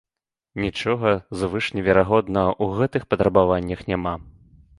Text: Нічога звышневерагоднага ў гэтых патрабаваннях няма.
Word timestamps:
Нічога 0.63 1.11
звышневерагоднага 1.41 2.51
ў 2.63 2.81
гэтых 2.81 3.07
патрабаваннях 3.13 3.79
няма. 3.93 4.15